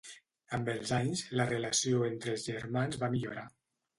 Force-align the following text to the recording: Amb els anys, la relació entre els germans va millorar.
Amb 0.57 0.71
els 0.71 0.93
anys, 0.99 1.21
la 1.41 1.45
relació 1.51 2.01
entre 2.07 2.35
els 2.37 2.47
germans 2.53 3.01
va 3.05 3.13
millorar. 3.17 3.47